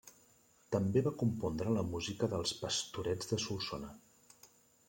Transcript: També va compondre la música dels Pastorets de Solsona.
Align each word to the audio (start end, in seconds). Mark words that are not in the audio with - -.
També 0.75 1.03
va 1.07 1.11
compondre 1.23 1.75
la 1.75 1.85
música 1.91 2.31
dels 2.33 2.57
Pastorets 2.65 3.33
de 3.33 3.43
Solsona. 3.45 3.93